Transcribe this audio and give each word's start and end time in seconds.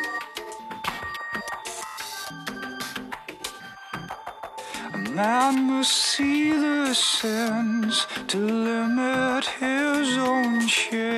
A 4.93 4.97
man 5.09 5.53
must 5.71 5.91
see 5.91 6.51
the 6.51 6.93
sense 6.93 8.05
to 8.27 8.37
limit 8.37 9.45
his 9.59 10.17
own 10.19 10.67
shame. 10.67 11.08